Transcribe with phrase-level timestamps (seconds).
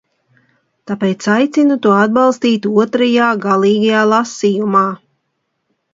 [0.91, 4.83] Tāpēc aicinu to atbalstīt otrajā, galīgajā, lasījumā!